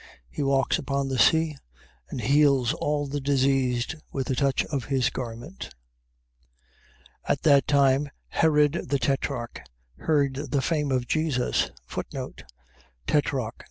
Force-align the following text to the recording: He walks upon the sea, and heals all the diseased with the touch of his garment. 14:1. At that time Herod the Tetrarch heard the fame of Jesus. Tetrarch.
He 0.31 0.41
walks 0.41 0.79
upon 0.79 1.09
the 1.09 1.19
sea, 1.19 1.57
and 2.09 2.21
heals 2.21 2.73
all 2.73 3.05
the 3.05 3.21
diseased 3.21 3.93
with 4.11 4.25
the 4.25 4.35
touch 4.35 4.65
of 4.65 4.85
his 4.85 5.11
garment. 5.11 5.65
14:1. 7.27 7.31
At 7.31 7.41
that 7.43 7.67
time 7.67 8.09
Herod 8.29 8.89
the 8.89 8.97
Tetrarch 8.97 9.61
heard 9.97 10.33
the 10.49 10.63
fame 10.63 10.91
of 10.91 11.07
Jesus. 11.07 11.69
Tetrarch. 13.05 13.59